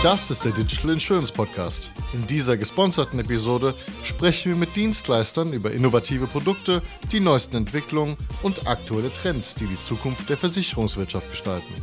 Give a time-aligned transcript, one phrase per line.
[0.00, 1.90] Das ist der Digital Insurance Podcast.
[2.12, 3.74] In dieser gesponserten Episode
[4.04, 9.80] sprechen wir mit Dienstleistern über innovative Produkte, die neuesten Entwicklungen und aktuelle Trends, die die
[9.80, 11.74] Zukunft der Versicherungswirtschaft gestalten.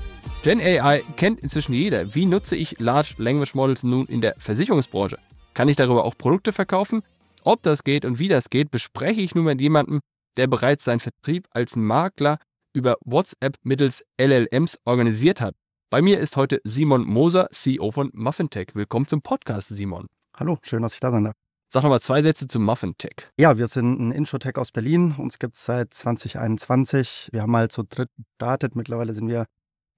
[0.44, 2.16] Gen AI kennt inzwischen jeder.
[2.16, 5.18] Wie nutze ich Large Language Models nun in der Versicherungsbranche?
[5.54, 7.02] Kann ich darüber auch Produkte verkaufen?
[7.44, 10.00] Ob das geht und wie das geht, bespreche ich nun mit jemandem,
[10.38, 12.40] der bereits seinen Vertrieb als Makler
[12.72, 15.55] über WhatsApp mittels LLMs organisiert hat.
[15.91, 18.70] Bei mir ist heute Simon Moser, CEO von Muffintech.
[18.73, 20.08] Willkommen zum Podcast, Simon.
[20.35, 21.35] Hallo, schön, dass ich da sein darf.
[21.70, 23.30] Sag nochmal zwei Sätze zu Muffintech.
[23.39, 25.13] Ja, wir sind ein Introtech aus Berlin.
[25.16, 27.30] Uns gibt es seit 2021.
[27.31, 28.75] Wir haben mal zu dritt gestartet.
[28.75, 29.45] Mittlerweile sind wir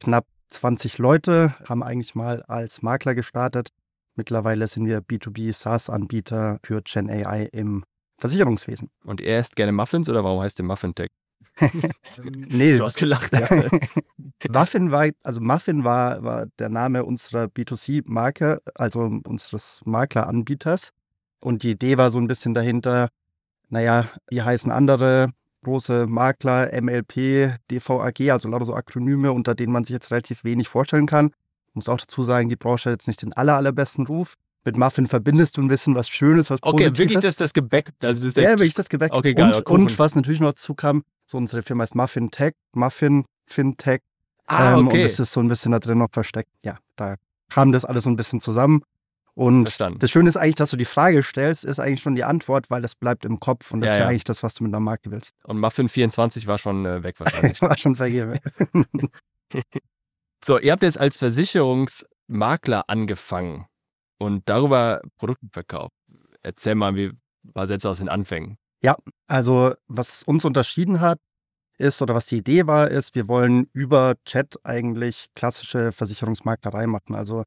[0.02, 3.70] knapp 20 Leute, haben eigentlich mal als Makler gestartet.
[4.16, 7.86] Mittlerweile sind wir B2B SaaS-Anbieter für Gen AI im
[8.18, 8.90] Versicherungswesen.
[9.06, 11.12] Und er isst gerne Muffins oder warum heißt der Muffintech?
[12.24, 12.78] nee.
[12.78, 13.32] Du hast gelacht.
[13.34, 13.48] Ja.
[14.50, 20.92] Muffin war, also Muffin war, war der Name unserer B2C-Marke, also unseres Makleranbieters.
[21.42, 23.10] Und die Idee war so ein bisschen dahinter,
[23.70, 25.30] naja, wie heißen andere
[25.64, 30.68] große Makler, MLP, DVAG, also lauter so Akronyme, unter denen man sich jetzt relativ wenig
[30.70, 31.32] vorstellen kann.
[31.70, 34.36] Ich muss auch dazu sagen, die Branche hat jetzt nicht den aller, allerbesten Ruf.
[34.64, 37.00] Mit Muffin verbindest du ein bisschen was Schönes, was Okay, Positives.
[37.00, 37.92] wirklich das, das Gebäck.
[38.02, 39.14] Also das ist Ja, wirklich das Gebäck.
[39.14, 42.54] Okay, geil, und, und was natürlich noch dazu kam, so unsere Firma ist Muffin Tech,
[42.74, 44.02] Muffin, Fintech.
[44.48, 44.98] Ah, ähm, okay.
[44.98, 46.50] Und das ist so ein bisschen da drin noch versteckt.
[46.64, 47.16] Ja, da
[47.50, 48.82] kam das alles so ein bisschen zusammen.
[49.34, 50.00] Und Verstanden.
[50.00, 52.82] das Schöne ist eigentlich, dass du die Frage stellst, ist eigentlich schon die Antwort, weil
[52.82, 53.72] das bleibt im Kopf.
[53.72, 54.10] Und das Ja, ist ja ja.
[54.10, 55.34] eigentlich das, was du mit einer Marke willst.
[55.44, 57.62] Und Muffin 24 war schon äh, weg wahrscheinlich.
[57.62, 58.40] War schon vergeben.
[60.44, 63.68] so, ihr habt jetzt als Versicherungsmakler angefangen
[64.18, 65.94] und darüber Produkte verkauft.
[66.42, 67.08] Erzähl mal wie
[67.46, 68.58] ein paar Sätze aus den Anfängen.
[69.28, 71.20] Also, was uns unterschieden hat,
[71.78, 77.16] ist, oder was die Idee war, ist, wir wollen über Chat eigentlich klassische Versicherungsmaklerei machen.
[77.16, 77.44] Also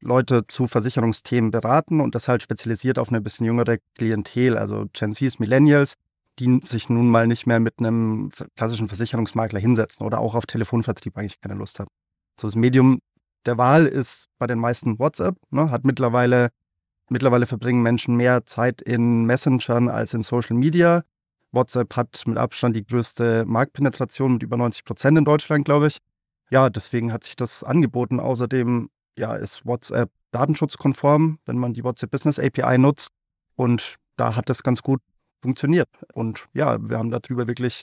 [0.00, 5.12] Leute zu Versicherungsthemen beraten und das halt spezialisiert auf eine bisschen jüngere Klientel, also Gen
[5.12, 5.94] Zs, Millennials,
[6.38, 11.16] die sich nun mal nicht mehr mit einem klassischen Versicherungsmakler hinsetzen oder auch auf Telefonvertrieb
[11.16, 11.90] eigentlich keine Lust haben.
[12.40, 13.00] So das Medium
[13.46, 16.50] der Wahl ist bei den meisten WhatsApp, ne, hat mittlerweile
[17.12, 21.02] Mittlerweile verbringen Menschen mehr Zeit in Messengern als in Social Media.
[21.52, 25.98] WhatsApp hat mit Abstand die größte Marktpenetration mit über 90 Prozent in Deutschland, glaube ich.
[26.50, 28.20] Ja, deswegen hat sich das angeboten.
[28.20, 33.08] Außerdem ja, ist WhatsApp datenschutzkonform, wenn man die WhatsApp Business API nutzt.
[33.54, 35.00] Und da hat das ganz gut
[35.42, 35.88] funktioniert.
[36.14, 37.82] Und ja, wir haben darüber wirklich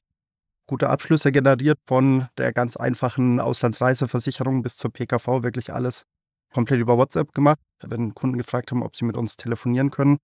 [0.68, 6.04] gute Abschlüsse generiert von der ganz einfachen Auslandsreiseversicherung bis zur PKV, wirklich alles
[6.54, 7.60] komplett über WhatsApp gemacht.
[7.82, 10.18] Wenn Kunden gefragt haben, ob sie mit uns telefonieren können,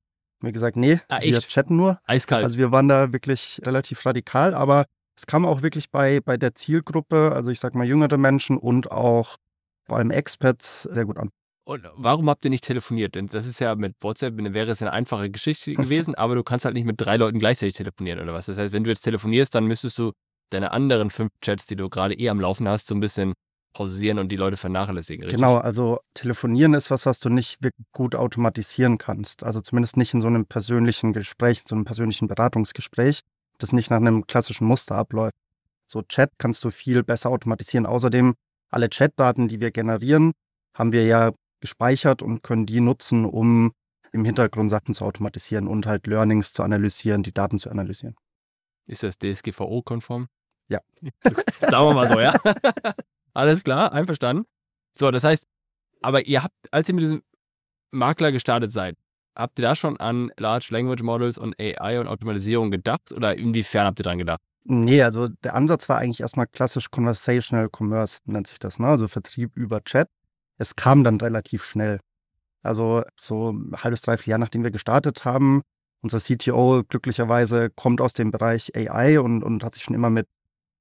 [0.46, 2.00] wir gesagt, nee, Ah, wir chatten nur.
[2.06, 2.44] Eiskalt.
[2.46, 4.86] Also wir waren da wirklich relativ radikal, aber
[5.18, 8.92] es kam auch wirklich bei, bei der Zielgruppe, also ich sag mal jüngere Menschen und
[8.92, 9.38] auch
[9.86, 11.30] vor allem Expats sehr gut an.
[11.66, 13.16] und warum habt ihr nicht telefoniert?
[13.16, 16.66] Denn das ist ja mit WhatsApp, wäre es eine einfache Geschichte gewesen, aber du kannst
[16.66, 18.48] halt nicht mit drei Leuten gleichzeitig telefonieren oder was.
[18.48, 20.12] Das heißt, wenn du jetzt telefonierst, dann müsstest du
[20.52, 23.34] deine anderen fünf Chats, die du gerade eh am Laufen hast, so ein bisschen
[23.76, 25.26] pausieren und die Leute vernachlässigen.
[25.26, 25.38] Richtig?
[25.38, 29.44] Genau, also telefonieren ist was, was du nicht wirklich gut automatisieren kannst.
[29.44, 33.20] Also zumindest nicht in so einem persönlichen Gespräch, in so einem persönlichen Beratungsgespräch,
[33.58, 35.34] das nicht nach einem klassischen Muster abläuft.
[35.88, 37.86] So Chat kannst du viel besser automatisieren.
[37.86, 38.34] Außerdem,
[38.70, 40.32] alle Chatdaten, die wir generieren,
[40.74, 43.74] haben wir ja gespeichert und können die nutzen, um
[44.14, 48.16] im Hintergrund Sachen zu automatisieren und halt Learnings zu analysieren, die Daten zu analysieren.
[48.88, 50.28] Ist das DSGVO-konform?
[50.70, 50.80] Ja.
[51.60, 52.34] Sagen wir mal so, ja.
[53.36, 54.46] Alles klar, einverstanden.
[54.98, 55.46] So, das heißt,
[56.02, 57.22] aber ihr habt, als ihr mit diesem
[57.92, 58.96] Makler gestartet seid,
[59.36, 63.86] habt ihr da schon an Large Language Models und AI und Automatisierung gedacht oder inwiefern
[63.86, 64.40] habt ihr dran gedacht?
[64.64, 68.88] Nee, also der Ansatz war eigentlich erstmal klassisch Conversational Commerce, nennt sich das, ne?
[68.88, 70.08] also Vertrieb über Chat.
[70.58, 72.00] Es kam dann relativ schnell.
[72.64, 75.62] Also so ein halbes, dreiviertel Jahr, nachdem wir gestartet haben,
[76.02, 80.28] unser CTO glücklicherweise kommt aus dem Bereich AI und, und hat sich schon immer mit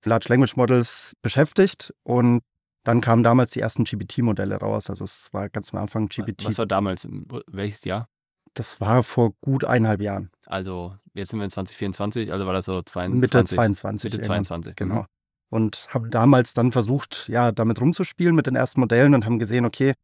[0.04, 1.92] Large Language Models beschäftigt.
[2.02, 2.42] Und
[2.84, 4.90] dann kamen damals die ersten GPT-Modelle raus.
[4.90, 6.44] Also es war ganz am Anfang GPT.
[6.44, 7.08] Was war damals?
[7.46, 8.08] Welches Jahr?
[8.54, 10.30] das war vor gut eineinhalb Jahren.
[10.46, 13.20] Also, jetzt sind wir in 2024, also war das so 22.
[13.20, 14.12] Mitte 22.
[14.12, 14.44] Mitte irgendwann.
[14.44, 14.76] 22.
[14.76, 15.00] Genau.
[15.00, 15.06] Mhm.
[15.50, 19.64] Und haben damals dann versucht, ja, damit rumzuspielen mit den ersten Modellen und haben gesehen,
[19.64, 19.94] okay,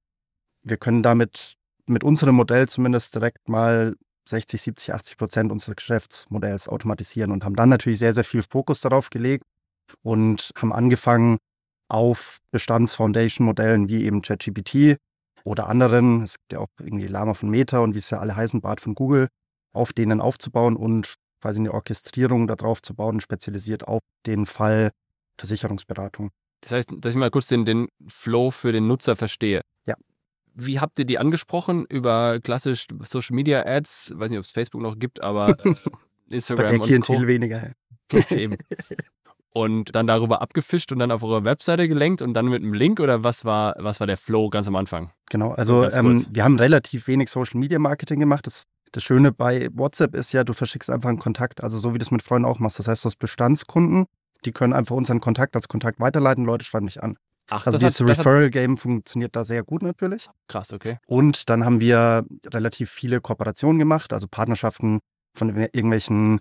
[0.62, 1.54] wir können damit
[1.86, 3.96] mit unserem Modell zumindest direkt mal
[4.28, 8.80] 60, 70, 80 Prozent unseres Geschäftsmodells automatisieren und haben dann natürlich sehr, sehr viel Fokus
[8.80, 9.44] darauf gelegt
[10.02, 11.38] und haben angefangen,
[11.90, 14.96] auf Bestands-Foundation-Modellen wie eben ChatGPT
[15.44, 18.36] oder anderen, es gibt ja auch irgendwie Lama von Meta und wie es ja alle
[18.36, 19.28] heißen, Bart von Google,
[19.72, 24.90] auf denen aufzubauen und quasi eine Orchestrierung darauf zu bauen, spezialisiert auf den Fall
[25.38, 26.30] Versicherungsberatung.
[26.60, 29.62] Das heißt, dass ich mal kurz den, den Flow für den Nutzer verstehe.
[29.86, 29.94] Ja.
[30.54, 31.86] wie habt ihr die angesprochen?
[31.88, 34.12] Über klassisch Social Media Ads?
[34.14, 35.74] Weiß nicht, ob es Facebook noch gibt, aber äh,
[36.28, 37.26] Instagram Bei der und Co.
[37.26, 37.72] weniger.
[38.30, 38.56] Eben.
[39.52, 43.00] Und dann darüber abgefischt und dann auf eure Webseite gelenkt und dann mit einem Link
[43.00, 45.10] oder was war, was war der Flow ganz am Anfang?
[45.28, 48.46] Genau, also ähm, wir haben relativ wenig Social Media Marketing gemacht.
[48.46, 48.62] Das,
[48.92, 52.04] das Schöne bei WhatsApp ist ja, du verschickst einfach einen Kontakt, also so wie du
[52.04, 52.78] es mit Freunden auch machst.
[52.78, 54.06] Das heißt, du hast Bestandskunden,
[54.44, 57.16] die können einfach unseren Kontakt als Kontakt weiterleiten, Leute schreiben dich an.
[57.50, 60.28] Ach, Also das dieses Referral-Game funktioniert da sehr gut natürlich.
[60.46, 60.98] krass, okay.
[61.06, 65.00] Und dann haben wir relativ viele Kooperationen gemacht, also Partnerschaften
[65.34, 66.38] von irgendwelchen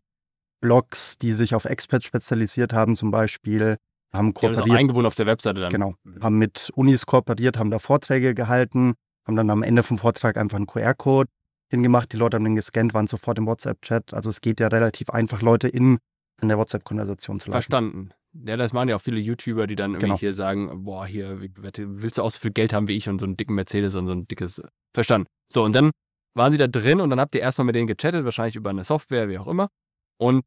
[0.61, 3.77] Blogs, die sich auf Expats spezialisiert haben zum Beispiel,
[4.13, 4.77] haben Die haben kooperiert.
[4.77, 5.71] eingebunden auf der Webseite dann.
[5.71, 5.93] Genau.
[6.21, 8.93] Haben mit Unis kooperiert, haben da Vorträge gehalten,
[9.27, 11.29] haben dann am Ende vom Vortrag einfach einen QR-Code
[11.69, 12.11] hingemacht.
[12.13, 14.13] Die Leute haben den gescannt, waren sofort im WhatsApp-Chat.
[14.13, 15.97] Also es geht ja relativ einfach, Leute in,
[16.41, 17.51] in der WhatsApp-Konversation zu lassen.
[17.53, 18.09] Verstanden.
[18.33, 20.17] Ja, das machen ja auch viele YouTuber, die dann irgendwie Genau.
[20.19, 23.25] hier sagen, boah, hier, willst du auch so viel Geld haben wie ich und so
[23.25, 24.61] einen dicken Mercedes und so ein dickes,
[24.93, 25.27] verstanden.
[25.51, 25.89] So, und dann
[26.35, 28.83] waren sie da drin und dann habt ihr erstmal mit denen gechattet, wahrscheinlich über eine
[28.83, 29.69] Software, wie auch immer.
[30.19, 30.45] Und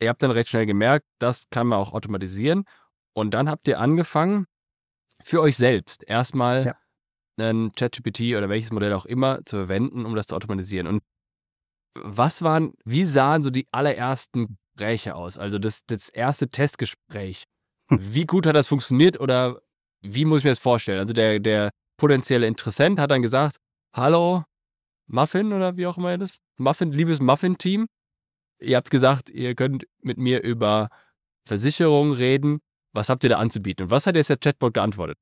[0.00, 2.64] ihr habt dann recht schnell gemerkt, das kann man auch automatisieren.
[3.14, 4.46] Und dann habt ihr angefangen,
[5.22, 6.74] für euch selbst erstmal Ja.
[7.38, 10.86] einen ChatGPT oder welches Modell auch immer zu verwenden, um das zu automatisieren.
[10.86, 11.02] Und
[11.98, 15.36] was waren, wie sahen so die allerersten Gespräche aus?
[15.36, 17.44] Also das, das erste Testgespräch.
[17.90, 17.98] Hm.
[18.14, 19.60] Wie gut hat das funktioniert oder
[20.02, 21.00] wie muss ich mir das vorstellen?
[21.00, 23.56] Also der, der potenzielle Interessent hat dann gesagt,
[23.94, 24.44] hallo
[25.06, 27.86] Muffin oder wie auch immer das, Muffin, liebes Muffin-Team,
[28.60, 30.88] ihr habt gesagt, ihr könnt mit mir über
[31.44, 32.60] Versicherungen reden.
[32.92, 33.84] Was habt ihr da anzubieten?
[33.84, 35.18] Und was hat jetzt der Chatbot geantwortet?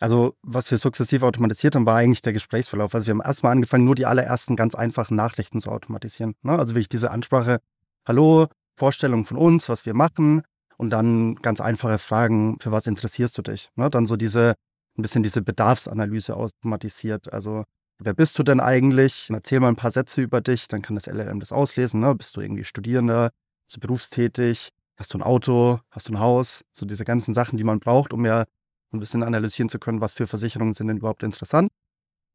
[0.00, 2.94] Also was wir sukzessiv automatisiert haben, war eigentlich der Gesprächsverlauf.
[2.94, 6.34] Also wir haben erstmal angefangen, nur die allerersten ganz einfachen Nachrichten zu automatisieren.
[6.42, 6.58] Ne?
[6.58, 7.60] Also wirklich diese Ansprache,
[8.06, 10.40] hallo, Vorstellung von uns, was wir machen
[10.78, 13.68] und dann ganz einfache Fragen, für was interessierst du dich?
[13.76, 13.90] Ne?
[13.90, 14.54] Dann so diese,
[14.96, 17.30] ein bisschen diese Bedarfsanalyse automatisiert.
[17.30, 17.64] Also
[18.00, 19.28] wer bist du denn eigentlich?
[19.30, 22.00] Erzähl mal ein paar Sätze über dich, dann kann das LLM das auslesen.
[22.00, 22.14] Ne?
[22.14, 23.30] Bist du irgendwie Studierender?
[23.66, 24.70] Bist du berufstätig?
[24.96, 25.78] Hast du ein Auto?
[25.90, 26.64] Hast du ein Haus?
[26.72, 28.44] So diese ganzen Sachen, die man braucht, um ja
[28.92, 31.70] ein bisschen analysieren zu können, was für Versicherungen sind denn überhaupt interessant.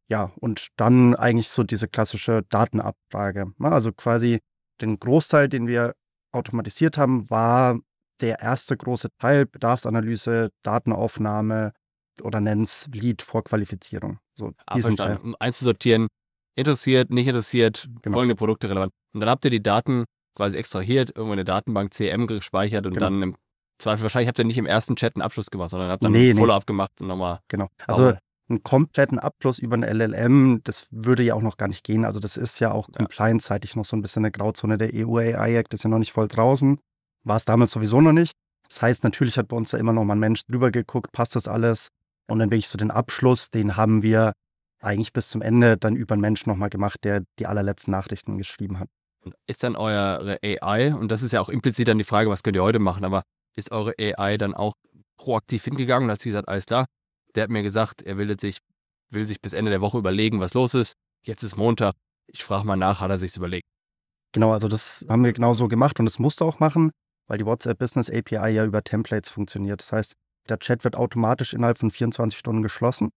[0.08, 3.54] Ja, und dann eigentlich so diese klassische Datenabfrage.
[3.58, 3.72] ne?
[3.72, 4.40] Also quasi
[4.82, 5.96] den Großteil, den wir
[6.32, 7.80] automatisiert haben, war
[8.22, 11.74] der erste große Teil Bedarfsanalyse, Datenaufnahme
[12.22, 14.20] oder nenn's Lead-Vorqualifizierung.
[14.38, 15.18] So Ah, diesen verstanden.
[15.22, 15.26] Teil.
[15.32, 16.08] Um einzusortieren,
[16.58, 18.16] interessiert, nicht interessiert, Genau.
[18.18, 18.92] folgende Produkte relevant.
[19.14, 20.06] Und dann habt ihr die Daten
[20.38, 23.06] quasi extrahiert, irgendwo in der Datenbank CM gespeichert und Genau.
[23.08, 23.36] dann im
[23.82, 26.30] Zweifel, wahrscheinlich habt ihr nicht im ersten Chat einen Abschluss gemacht, sondern habt dann Nee,
[26.30, 26.40] ein nee.
[26.42, 27.40] Follow-up gemacht und nochmal.
[27.50, 27.68] Genau.
[27.88, 28.20] Also sauber.
[28.50, 32.06] einen kompletten Abschluss über ein LLM, das würde ja auch noch gar nicht gehen.
[32.06, 33.00] Also das ist ja auch Ja.
[33.00, 34.78] compliance-seitig noch so ein bisschen eine Grauzone.
[34.78, 36.80] Der EU AI Act ist ja noch nicht voll draußen.
[37.24, 38.32] War es damals sowieso noch nicht.
[38.68, 41.36] Das heißt, natürlich hat bei uns da immer noch mal ein Mensch drüber geguckt, passt
[41.36, 41.90] das alles?
[42.28, 44.34] Und dann wirklich so den Abschluss, den haben wir
[44.82, 48.80] eigentlich bis zum Ende dann über einen Menschen nochmal gemacht, der die allerletzten Nachrichten geschrieben
[48.80, 48.90] hat.
[49.48, 52.56] Ist dann eure AI, und das ist ja auch implizit dann die Frage, was könnt
[52.56, 53.24] ihr heute machen, aber
[53.56, 54.74] ist eure AI dann auch
[55.18, 56.86] proaktiv hingegangen und hat sie gesagt, alles klar,
[57.34, 58.60] der hat mir gesagt, er will sich,
[59.10, 60.94] will sich bis Ende der Woche überlegen, was los ist.
[61.24, 61.96] Jetzt ist Montag.
[62.28, 63.68] Ich frage mal nach, hat er sich's überlegt?
[64.34, 66.92] Genau, also das haben wir genauso gemacht und das musste auch machen,
[67.28, 69.80] weil die WhatsApp Business API ja über Templates funktioniert.
[69.80, 70.14] Das heißt,
[70.50, 73.10] der Chat wird automatisch innerhalb von 24 Stunden geschlossen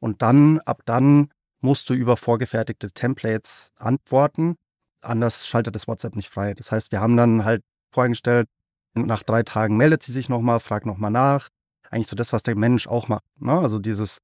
[0.00, 1.30] und dann, ab dann
[1.60, 4.56] musst du über vorgefertigte Templates antworten.
[5.00, 6.54] Anders schaltet das WhatsApp nicht frei.
[6.54, 8.48] Das heißt, wir haben dann halt voreingestellt,
[8.94, 11.48] nach drei Tagen meldet sie sich nochmal, fragt nochmal nach.
[11.90, 13.24] Eigentlich so das, was der Mensch auch macht.
[13.38, 13.52] Ne?
[13.52, 14.18] Also dieses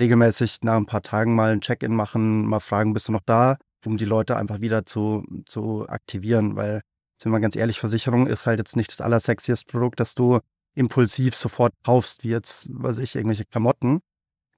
[0.00, 3.58] regelmäßig nach ein paar Tagen mal ein Check-in machen, mal fragen, bist du noch da,
[3.84, 6.56] um die Leute einfach wieder zu, zu aktivieren.
[6.56, 6.82] Weil,
[7.20, 10.40] sind wir ganz ehrlich, Versicherung ist halt jetzt nicht das allersexiest Produkt, das du
[10.74, 14.00] impulsiv sofort kaufst, wie jetzt, weiß ich, irgendwelche Klamotten.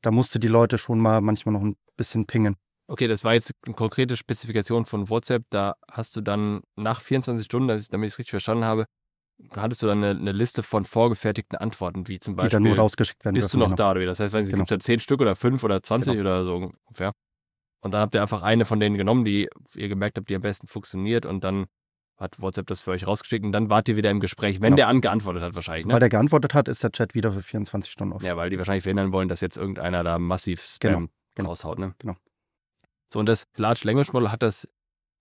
[0.02, 2.56] Da musst du die Leute schon mal manchmal noch ein bisschen pingen.
[2.86, 5.44] Okay, das war jetzt eine konkrete Spezifikation von WhatsApp.
[5.50, 8.84] Da hast du dann nach 24 Stunden, damit ich es richtig verstanden habe,
[9.52, 12.76] hattest du dann eine, eine Liste von vorgefertigten Antworten, wie zum die Beispiel, dann nur
[12.76, 13.76] rausgeschickt werden bist du noch genau.
[13.76, 13.94] da?
[13.94, 14.62] Das heißt, wenn es Genau.
[14.62, 16.20] gibt ja 10 Stück oder 5 oder 20 Genau.
[16.20, 16.54] oder so
[16.86, 17.12] ungefähr.
[17.80, 20.42] Und dann habt ihr einfach eine von denen genommen, die ihr gemerkt habt, die am
[20.42, 21.66] besten funktioniert und dann
[22.16, 24.76] hat WhatsApp das für euch rausgeschickt und dann wart ihr wieder im Gespräch, wenn Genau.
[24.76, 25.98] der angeantwortet hat wahrscheinlich, Weil ne?
[26.00, 28.24] der geantwortet hat, ist der Chat wieder für 24 Stunden offen.
[28.26, 31.48] Ja, weil die wahrscheinlich verhindern wollen, dass jetzt irgendeiner da massiv Spam Genau, genau.
[31.50, 31.94] raushaut, ne?
[31.98, 32.14] Genau.
[33.12, 34.68] So, und das Large Language Model hat das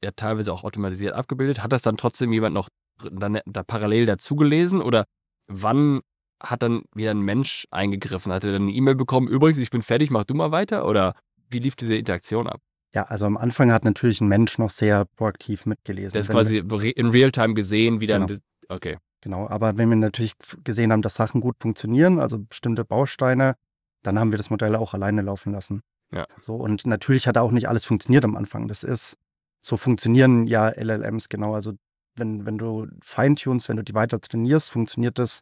[0.04, 1.64] ja teilweise auch automatisiert abgebildet.
[1.64, 2.70] Hat das dann trotzdem jemand noch
[3.12, 5.04] dann da parallel dazu gelesen oder
[5.48, 6.02] wann
[6.42, 8.32] hat dann wieder ein Mensch eingegriffen?
[8.32, 9.28] Hat er dann eine E-Mail bekommen?
[9.28, 10.86] Übrigens, ich bin fertig, mach du mal weiter?
[10.88, 11.16] Oder
[11.50, 12.62] wie lief diese Interaktion ab?
[12.96, 16.12] Ja, also am Anfang hat natürlich ein Mensch noch sehr proaktiv mitgelesen.
[16.14, 18.28] Das ist quasi re- in Realtime gesehen, wie dann.
[18.28, 18.40] Genau.
[18.70, 18.98] Okay.
[19.22, 20.34] Genau, aber wenn wir natürlich
[20.64, 23.56] gesehen haben, dass Sachen gut funktionieren, also bestimmte Bausteine,
[24.04, 25.82] dann haben wir das Modell auch alleine laufen lassen.
[26.12, 26.28] Ja.
[26.42, 28.68] So, und natürlich hat auch nicht alles funktioniert am Anfang.
[28.68, 29.18] Das ist,
[29.62, 31.54] so funktionieren ja LLMs genau.
[31.54, 31.74] Also
[32.16, 35.40] wenn, wenn du feintunst, wenn du die weiter trainierst, funktioniert das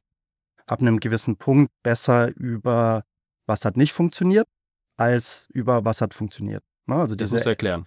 [0.68, 3.04] ab einem gewissen Punkt besser über
[3.48, 4.48] was hat nicht funktioniert,
[4.96, 6.64] als über was hat funktioniert.
[6.92, 6.98] Ne?
[6.98, 7.86] Also Das musst du erklären.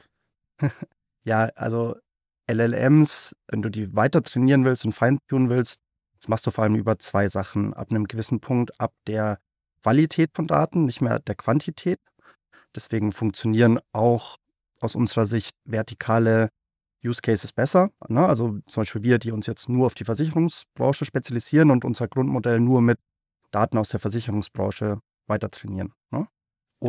[1.24, 1.96] ja, also
[2.50, 5.80] LLMs, wenn du die weiter trainieren willst und feintunen willst,
[6.18, 7.74] das machst du vor allem über zwei Sachen.
[7.74, 9.38] Ab einem gewissen Punkt, ab der
[9.82, 12.00] Qualität von Daten, nicht mehr der Quantität.
[12.74, 14.36] Deswegen funktionieren auch
[14.80, 16.48] aus unserer Sicht vertikale
[17.04, 17.90] Use Cases besser.
[18.08, 18.26] Ne?
[18.26, 22.60] Also zum Beispiel wir, die uns jetzt nur auf die Versicherungsbranche spezialisieren und unser Grundmodell
[22.60, 22.98] nur mit
[23.50, 25.92] Daten aus der Versicherungsbranche weiter trainieren.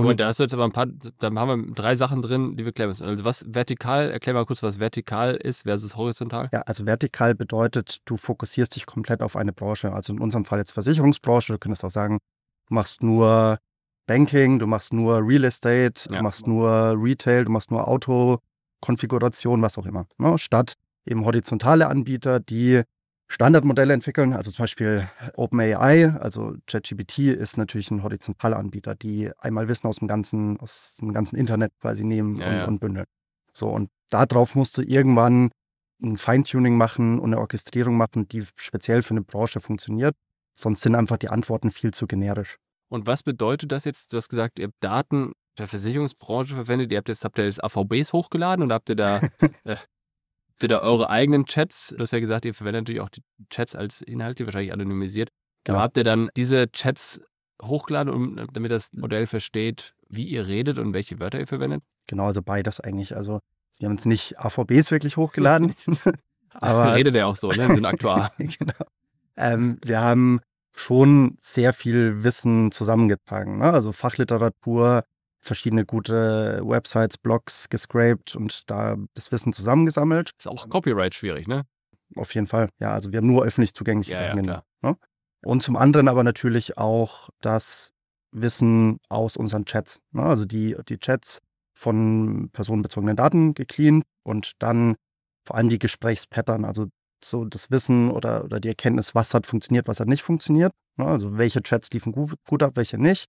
[0.03, 0.09] Ne?
[0.09, 2.65] Und da hast du jetzt aber ein paar, da haben wir drei Sachen drin, die
[2.65, 3.05] wir klären müssen.
[3.07, 6.49] Also was vertikal, erklär mal kurz, was vertikal ist versus horizontal.
[6.51, 9.93] Ja, also vertikal bedeutet, du fokussierst dich komplett auf eine Branche.
[9.93, 11.53] Also in unserem Fall jetzt Versicherungsbranche.
[11.53, 12.19] Du könntest auch sagen,
[12.67, 13.57] du machst nur
[14.07, 16.17] Banking, du machst nur Real Estate, Ja.
[16.17, 20.05] du machst nur Retail, du machst nur Autokonfiguration, was auch immer.
[20.17, 20.37] Ne?
[20.37, 20.73] Statt
[21.05, 22.81] eben horizontale Anbieter, die
[23.27, 29.67] Standardmodelle entwickeln, also zum Beispiel OpenAI, also ChatGPT ist natürlich ein horizontaler Anbieter, die einmal
[29.67, 32.65] Wissen aus dem ganzen, aus dem ganzen Internet quasi nehmen Ja, und, ja.
[32.65, 33.05] und bündeln.
[33.51, 35.49] So, und darauf musst du irgendwann
[36.03, 40.15] ein Feintuning machen und eine Orchestrierung machen, die speziell für eine Branche funktioniert.
[40.53, 42.57] Sonst sind einfach die Antworten viel zu generisch.
[42.89, 44.13] Und was bedeutet das jetzt?
[44.13, 46.91] Du hast gesagt, ihr habt Daten der Versicherungsbranche verwendet.
[46.91, 49.21] Ihr habt jetzt, habt ihr jetzt AVBs hochgeladen und habt ihr da,
[49.63, 49.77] äh,
[50.55, 51.93] habt ihr da eure eigenen Chats?
[51.97, 55.29] Du hast ja gesagt, ihr verwendet natürlich auch die Chats als Inhalte, wahrscheinlich anonymisiert.
[55.67, 57.19] Aber habt ihr dann diese Chats
[57.61, 61.83] hochgeladen, um, damit das Modell versteht, wie ihr redet und welche Wörter ihr verwendet?
[62.07, 63.15] Genau, also beides eigentlich.
[63.15, 63.39] Also
[63.79, 65.73] wir haben jetzt nicht AVBs wirklich hochgeladen,
[66.53, 67.67] aber Redet er auch so, ne?
[67.67, 68.31] So ein Aktuar.
[68.37, 68.85] genau.
[69.35, 70.39] Ähm, wir haben
[70.73, 73.57] schon sehr viel Wissen zusammengetragen.
[73.57, 73.71] Ne?
[73.71, 75.03] Also Fachliteratur,
[75.45, 80.31] verschiedene gute Websites, Blogs gescraped und da das Wissen zusammengesammelt.
[80.37, 81.63] Ist auch Copyright schwierig, ne?
[82.15, 82.69] Auf jeden Fall.
[82.79, 84.63] Ja, also wir haben nur öffentlich zugängliche Ja, ja, Sachen klar.
[84.81, 84.97] genommen.
[84.99, 85.07] Ne?
[85.49, 87.91] Und zum anderen aber natürlich auch das
[88.31, 90.01] Wissen aus unseren Chats.
[90.11, 90.23] Ne?
[90.23, 91.39] Also die, die Chats
[91.77, 94.95] von personenbezogenen Daten gecleant und dann
[95.45, 96.87] vor allem die Gesprächspattern, also
[97.23, 100.71] so das Wissen oder, oder die Erkenntnis, was hat funktioniert, was hat nicht funktioniert.
[100.97, 101.05] Ne?
[101.05, 103.25] Also welche Chats liefen gut, gut ab, welche nicht.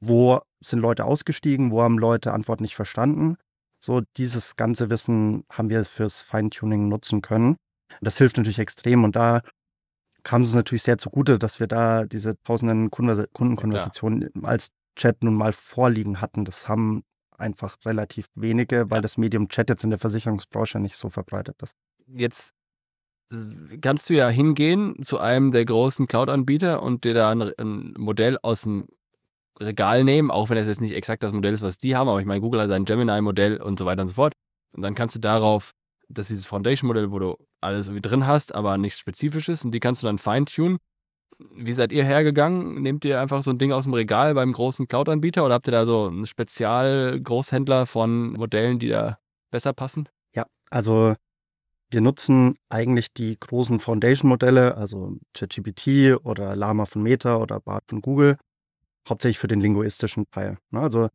[0.00, 3.36] Wo sind Leute ausgestiegen, wo haben Leute Antworten nicht verstanden.
[3.80, 7.56] So dieses ganze Wissen haben wir fürs Feintuning nutzen können.
[8.00, 9.40] Das hilft natürlich extrem und da
[10.24, 15.22] kam es uns natürlich sehr zugute, dass wir da diese tausenden Kundenversa- Kundenkonversationen als Chat
[15.22, 16.44] nun mal vorliegen hatten.
[16.44, 17.02] Das haben
[17.36, 21.74] einfach relativ wenige, weil das Medium Chat jetzt in der Versicherungsbranche nicht so verbreitet ist.
[22.06, 22.52] Jetzt
[23.80, 28.38] kannst du ja hingehen zu einem der großen Cloud-Anbieter und dir da ein, ein Modell
[28.42, 28.88] aus dem
[29.60, 32.20] Regal nehmen, auch wenn das jetzt nicht exakt das Modell ist, was die haben, aber
[32.20, 34.32] ich meine, Google hat sein Gemini-Modell und so weiter und so fort.
[34.72, 35.72] Und dann kannst du darauf,
[36.08, 39.80] das ist dieses Foundation-Modell, wo du alles irgendwie drin hast, aber nichts Spezifisches und die
[39.80, 40.78] kannst du dann feintunen.
[41.54, 42.82] Wie seid ihr hergegangen?
[42.82, 45.72] Nehmt ihr einfach so ein Ding aus dem Regal beim großen Cloud-Anbieter oder habt ihr
[45.72, 49.18] da so einen Spezial-Großhändler von Modellen, die da
[49.50, 50.08] besser passen?
[50.34, 51.14] Ja, also
[51.90, 58.00] wir nutzen eigentlich die großen Foundation-Modelle, also ChatGPT oder Llama von Meta oder BART von
[58.00, 58.36] Google,
[59.08, 60.58] hauptsächlich für den linguistischen Teil.
[60.70, 60.80] Ne?
[60.80, 61.08] Also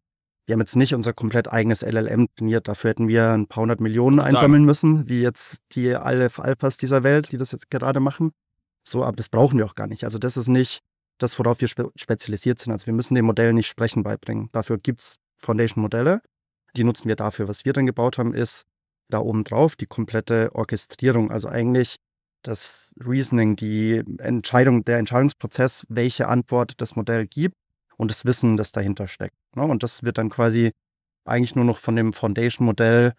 [0.45, 3.79] wir haben jetzt nicht unser komplett eigenes LLM trainiert, dafür hätten wir ein paar hundert
[3.79, 8.31] Millionen einsammeln müssen, wie jetzt die Aleph Alphas dieser Welt, die das jetzt gerade machen.
[8.85, 10.03] So, aber das brauchen wir auch gar nicht.
[10.03, 10.79] Also das ist nicht
[11.17, 12.73] das, worauf wir spe spezialisiert sind.
[12.73, 14.49] Also wir müssen dem Modell nicht Sprechen beibringen.
[14.51, 16.21] Dafür gibt es Foundation-Modelle.
[16.75, 17.47] Die nutzen wir dafür.
[17.47, 18.63] Was wir dann gebaut haben, ist
[19.09, 21.31] da oben drauf die komplette Orchestrierung.
[21.31, 21.95] Also eigentlich
[22.43, 27.55] das Reasoning, die Entscheidung, der Entscheidungsprozess, welche Antwort das Modell gibt
[28.03, 29.35] und das Wissen, das dahinter steckt.
[29.55, 29.63] Ne?
[29.63, 30.71] Und das wird dann quasi
[31.25, 33.13] eigentlich nur noch von dem Foundation-Modell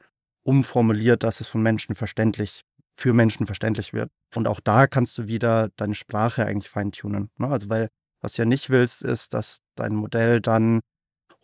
[0.45, 2.61] umformuliert, dass es von Menschen verständlich,
[2.97, 4.11] für Menschen verständlich wird.
[4.35, 7.31] Und auch da kannst du wieder deine Sprache eigentlich feintunen.
[7.38, 7.49] Ne?
[7.49, 7.88] Also weil
[8.21, 10.81] was du ja nicht willst, ist, dass dein Modell dann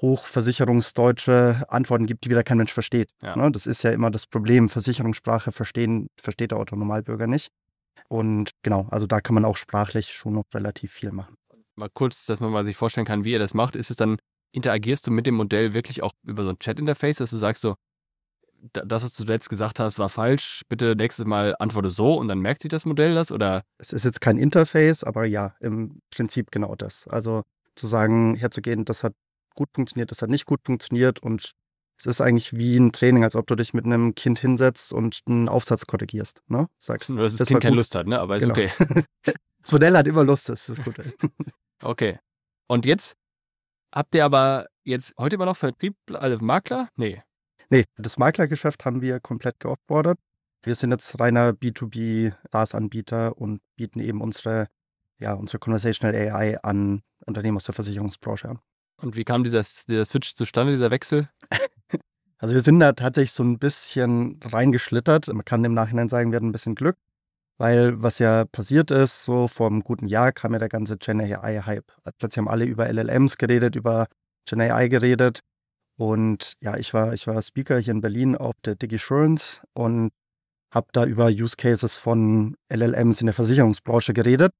[0.01, 3.11] hochversicherungsdeutsche Antworten gibt, die wieder kein Mensch versteht.
[3.23, 3.37] Ja.
[3.37, 3.51] Ne?
[3.51, 4.69] Das ist ja immer das Problem.
[4.69, 7.49] Versicherungssprache verstehen, versteht der Autonormalbürger nicht.
[8.09, 11.37] Und genau, also da kann man auch sprachlich schon noch relativ viel machen.
[11.81, 14.19] Mal kurz, dass man mal sich vorstellen kann, wie ihr das macht, ist es dann,
[14.53, 17.75] interagierst du mit dem Modell wirklich auch über so ein Chat-Interface, dass du sagst so,
[18.73, 22.29] "Da- das, was du zuletzt gesagt hast, war falsch, bitte nächstes Mal antworte so und
[22.29, 26.01] dann merkt sich das Modell das oder Es ist jetzt kein Interface, aber ja, im
[26.15, 27.07] Prinzip genau das.
[27.09, 27.43] Also
[27.75, 29.15] zu sagen, herzugehen, das hat
[29.55, 31.53] gut funktioniert, das hat nicht gut funktioniert und
[31.99, 35.21] es ist eigentlich wie ein Training, als ob du dich mit einem Kind hinsetzt und
[35.29, 36.41] einen Aufsatz korrigierst.
[36.49, 36.67] Ne?
[36.79, 37.77] Sagst, nur, dass das, das Kind keine.
[37.77, 38.19] Lust hat, ne?
[38.19, 38.55] Aber ist Genau.
[38.55, 38.71] okay.
[39.63, 41.05] Das Modell hat immer Lust, das ist das Gute.
[41.83, 42.19] Okay.
[42.69, 43.17] Und jetzt
[43.93, 46.89] Habt ihr aber jetzt heute immer noch Vertrieb, also Makler?
[46.97, 47.23] Nee.
[47.71, 50.19] Nee, das Maklergeschäft haben wir komplett geoffboardet.
[50.63, 54.69] Wir sind jetzt reiner B2B SaaS-Anbieter und bieten eben unsere,
[55.19, 58.59] ja, unsere Conversational AI an Unternehmen aus der Versicherungsbranche an.
[58.99, 61.29] Und wie kam dieser, dieser Switch zustande, dieser Wechsel?
[62.43, 65.29] Also wir sind da tatsächlich so ein bisschen reingeschlittert.
[65.29, 66.97] Man kann im Nachhinein sagen, wir hatten ein bisschen Glück,
[67.61, 71.21] weil was ja passiert ist, so vor einem guten Jahr kam ja der ganze Gen
[71.21, 71.93] AI-Hype.
[72.19, 74.07] Plötzlich haben alle über LLMs geredet, über
[74.49, 75.41] Gen AI geredet.
[75.99, 80.11] Und ja, ich war, ich war Speaker hier in Berlin auf der DigiSurance und
[80.73, 84.53] habe da über Use Cases von LLMs in der Versicherungsbranche geredet.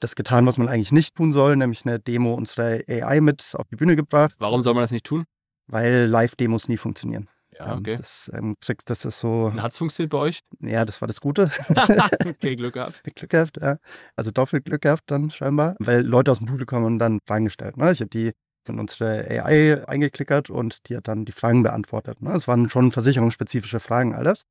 [0.00, 3.68] Das getan, was man eigentlich nicht tun soll, nämlich eine Demo unserer AI mit auf
[3.68, 4.34] die Bühne gebracht.
[4.40, 5.26] Warum soll man das nicht tun?
[5.68, 7.28] Weil Live-Demos nie funktionieren.
[7.64, 7.96] Ja, okay.
[7.96, 8.54] Das, ähm,
[8.86, 9.52] das ist so.
[9.54, 10.40] Hat es funktioniert bei euch?
[10.60, 11.50] Ja, das war das Gute.
[12.26, 13.02] okay, Glück gehabt.
[13.04, 13.76] Glück gehabt, ja.
[14.16, 17.76] Also doppelt Glück gehabt dann scheinbar, weil Leute aus dem Publikum haben dann Fragen gestellt.
[17.76, 17.92] Ne?
[17.92, 18.32] Ich habe die
[18.64, 22.22] von unserer AI eingeklickert und die hat dann die Fragen beantwortet.
[22.22, 22.32] Ne?
[22.32, 24.42] Es waren schon versicherungsspezifische Fragen alles.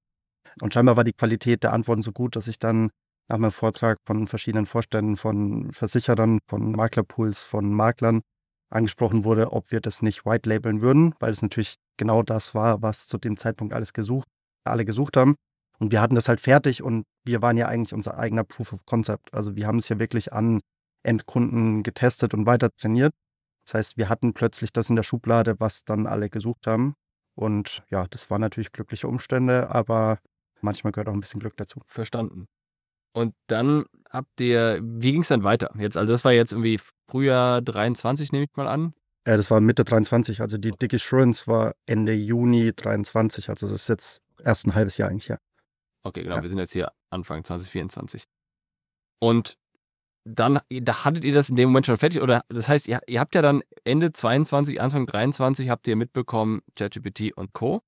[0.62, 2.89] Und scheinbar war die Qualität der Antworten so gut, dass ich dann
[3.30, 8.22] nach meinem Vortrag von verschiedenen Vorständen, von Versicherern, von Maklerpools, von Maklern
[8.70, 12.81] angesprochen wurde, ob wir das nicht white labeln würden, weil es natürlich genau das war,
[12.81, 14.27] was zu dem Zeitpunkt alles gesucht,
[14.63, 15.36] alle gesucht haben.
[15.77, 18.88] Und wir hatten das halt fertig und wir waren ja eigentlich unser eigener Proof of
[18.88, 19.31] Concept.
[19.36, 20.62] Also wir haben es ja wirklich an
[21.03, 23.13] Endkunden getestet und weiter trainiert.
[23.65, 26.96] Das heißt, wir hatten plötzlich das in der Schublade, was dann alle gesucht haben.
[27.36, 30.17] Und ja, das waren natürlich glückliche Umstände, aber
[30.62, 31.81] manchmal gehört auch ein bisschen Glück dazu.
[31.86, 32.48] Verstanden.
[33.13, 35.72] Und dann habt ihr, wie ging es dann weiter?
[35.77, 36.79] Jetzt, also das war jetzt irgendwie
[37.12, 38.96] Frühjahr 23, nehme ich mal an.
[39.28, 40.42] Ja, das war Mitte 23.
[40.42, 43.50] Also die Dick Assurance war Ende Juni 23.
[43.50, 45.40] Also das ist jetzt erst ein halbes Jahr eigentlich her.
[46.04, 46.38] Okay, genau.
[46.38, 46.42] Ja.
[46.42, 48.25] Wir sind jetzt hier Anfang 2024.
[49.20, 49.58] Und
[50.24, 52.22] dann, da hattet ihr das in dem Moment schon fertig?
[52.22, 56.62] Oder das heißt, ihr, ihr habt ja dann Ende 22, Anfang 23 habt ihr mitbekommen,
[56.75, 57.81] ChatGPT und Co.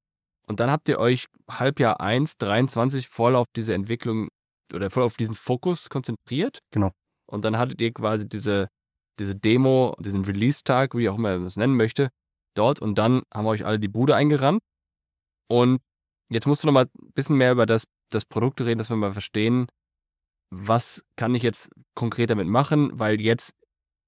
[0.47, 4.29] Und dann habt ihr euch Halbjahr 1, 23 voll auf diese Entwicklung
[4.73, 6.59] oder voll auf diesen Fokus konzentriert.
[6.71, 6.91] Genau.
[7.25, 8.67] Und dann hattet ihr quasi diese,
[9.19, 12.09] diese Demo, diesen Release-Tag, wie auch immer man es nennen möchte,
[12.55, 12.79] dort.
[12.79, 14.61] Und dann haben wir euch alle die Bude eingerannt.
[15.49, 15.81] Und
[16.29, 18.97] jetzt musst du noch mal ein bisschen mehr über das, das Produkt reden, dass wir
[18.97, 19.67] mal verstehen,
[20.51, 23.53] was kann ich jetzt konkret damit machen, weil jetzt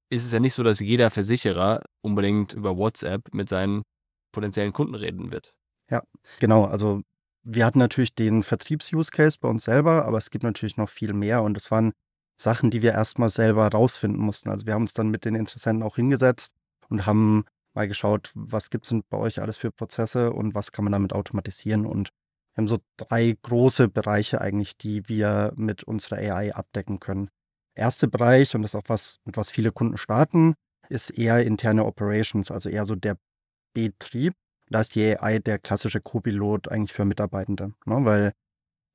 [0.09, 3.83] ist es ja nicht so, dass jeder Versicherer unbedingt über WhatsApp mit seinen
[4.31, 5.55] potenziellen Kunden reden wird.
[5.89, 6.03] Ja,
[6.39, 6.65] genau.
[6.65, 7.01] Also
[7.43, 11.41] wir hatten natürlich den Vertriebs-Use-Case bei uns selber, aber es gibt natürlich noch viel mehr
[11.41, 11.93] und es waren
[12.37, 14.49] Sachen, die wir erstmal selber rausfinden mussten.
[14.49, 16.51] Also wir haben uns dann mit den Interessenten auch hingesetzt
[16.89, 20.71] und haben mal geschaut, was gibt es denn bei euch alles für Prozesse und was
[20.71, 21.85] kann man damit automatisieren.
[21.85, 22.09] Und
[22.53, 27.29] wir haben so drei große Bereiche eigentlich, die wir mit unserer AI abdecken können.
[27.75, 30.55] Erster Bereich, und das ist auch was, mit was viele Kunden starten,
[30.89, 33.17] ist eher interne Operations, also eher so der
[33.73, 34.33] Betrieb.
[34.69, 38.05] Da ist die AI der klassische Co-Pilot eigentlich für Mitarbeitende, ne?
[38.05, 38.33] weil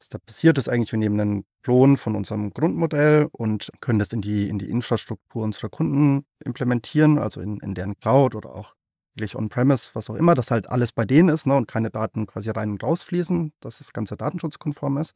[0.01, 4.13] was da passiert ist eigentlich, wir nehmen einen Klon von unserem Grundmodell und können das
[4.13, 8.75] in die, in die Infrastruktur unserer Kunden implementieren, also in, in deren Cloud oder auch
[9.15, 12.27] wirklich on-premise, was auch immer, dass halt alles bei denen ist ne, und keine Daten
[12.27, 15.15] quasi rein und rausfließen, dass das Ganze datenschutzkonform ist.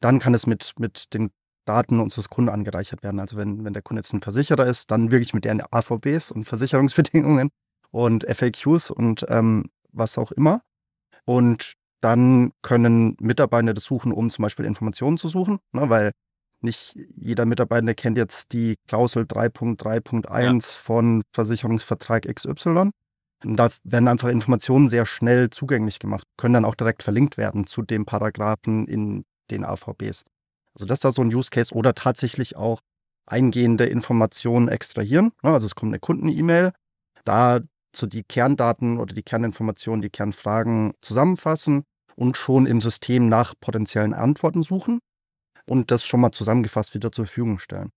[0.00, 1.30] Dann kann es mit, mit den
[1.64, 3.20] Daten unseres Kunden angereichert werden.
[3.20, 6.44] Also wenn, wenn der Kunde jetzt ein Versicherer ist, dann wirklich mit deren AVBs und
[6.44, 7.50] Versicherungsbedingungen
[7.90, 10.62] und FAQs und ähm, was auch immer.
[11.24, 16.12] Und dann können Mitarbeiter das suchen, um zum Beispiel Informationen zu suchen, ne, weil
[16.62, 20.82] nicht jeder Mitarbeiter kennt jetzt die Klausel 3.3.1 ja.
[20.82, 22.90] von Versicherungsvertrag XY.
[23.42, 27.66] Und da werden einfach Informationen sehr schnell zugänglich gemacht, können dann auch direkt verlinkt werden
[27.66, 30.24] zu den Paragraphen in den AVBs.
[30.74, 32.80] Also das ist da so ein Use Case oder tatsächlich auch
[33.26, 35.32] eingehende Informationen extrahieren.
[35.42, 36.72] Ne, also es kommt eine Kunden-E-Mail,
[37.24, 37.60] da
[37.94, 41.84] so die Kerndaten oder die Kerninformationen, die Kernfragen zusammenfassen
[42.20, 45.00] und schon im System nach potenziellen Antworten suchen
[45.66, 47.90] und das schon mal zusammengefasst wieder zur Verfügung stellen.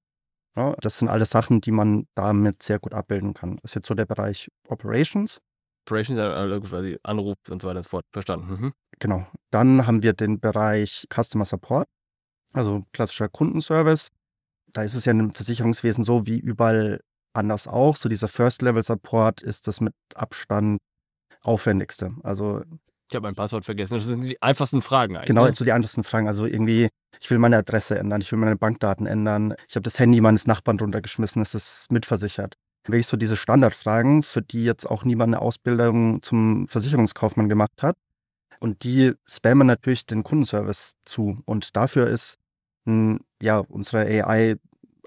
[0.56, 3.58] Ja, das sind alles Sachen, die man damit sehr gut abbilden kann.
[3.58, 5.42] Das ist jetzt so der Bereich Operations.
[5.86, 8.06] Operations, also quasi Anruf und so weiter und so fort.
[8.14, 8.50] Verstanden.
[8.50, 8.74] Mhm.
[9.00, 9.28] Genau.
[9.52, 11.88] Dann haben wir den Bereich Customer Support,
[12.54, 14.08] also klassischer Kundenservice.
[14.72, 17.02] Da ist es ja im Versicherungswesen so wie überall
[17.34, 17.98] anders auch.
[17.98, 20.80] So dieser First-Level-Support ist das mit Abstand
[21.42, 22.16] aufwendigste.
[22.24, 22.64] Also
[23.14, 23.94] ich habe mein Passwort vergessen.
[23.94, 25.28] Das sind die einfachsten Fragen eigentlich.
[25.28, 25.54] Genau, ne?
[25.54, 26.28] so die einfachsten Fragen.
[26.28, 26.90] Also irgendwie,
[27.22, 30.48] ich will meine Adresse ändern, ich will meine Bankdaten ändern, ich habe das Handy meines
[30.48, 32.56] Nachbarn runtergeschmissen, ist das mitversichert.
[32.86, 37.96] Wirklich so diese Standardfragen, für die jetzt auch niemand eine Ausbildung zum Versicherungskaufmann gemacht hat.
[38.60, 41.38] Und die spammen natürlich den Kundenservice zu.
[41.46, 42.38] Und dafür ist
[43.42, 44.56] ja, unsere AI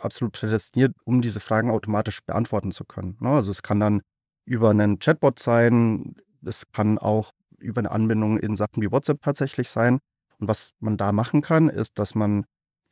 [0.01, 3.17] absolut prädestiniert, um diese Fragen automatisch beantworten zu können.
[3.21, 3.31] Ne?
[3.31, 4.03] Also es kann dann
[4.45, 6.15] über einen Chatbot sein.
[6.45, 9.99] Es kann auch über eine Anbindung in Sachen wie WhatsApp tatsächlich sein.
[10.39, 12.45] Und was man da machen kann, ist, dass man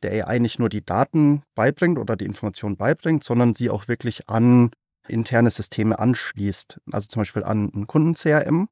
[0.03, 4.29] der AI nicht nur die Daten beibringt oder die Informationen beibringt, sondern sie auch wirklich
[4.29, 4.71] an
[5.07, 6.79] interne Systeme anschließt.
[6.91, 8.67] Also zum Beispiel an ein Kunden-CRM.